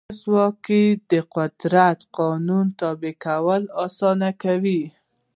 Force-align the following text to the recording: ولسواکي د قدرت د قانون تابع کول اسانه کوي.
ولسواکي 0.07 0.83
د 1.11 1.13
قدرت 1.35 1.99
د 2.05 2.09
قانون 2.17 2.65
تابع 2.79 3.13
کول 3.25 3.61
اسانه 3.85 4.29
کوي. 4.43 4.81